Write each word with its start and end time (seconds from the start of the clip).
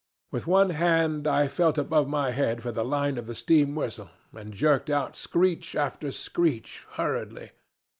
With 0.31 0.47
one 0.47 0.71
hand 0.71 1.27
I 1.27 1.47
felt 1.47 1.77
above 1.77 2.07
my 2.07 2.31
head 2.31 2.63
for 2.63 2.71
the 2.71 2.83
line 2.83 3.19
of 3.19 3.27
the 3.27 3.35
steam 3.35 3.75
whistle, 3.75 4.09
and 4.33 4.51
jerked 4.51 4.89
out 4.89 5.15
screech 5.15 5.75
after 5.75 6.11
screech 6.11 6.87
hurriedly. 6.93 7.51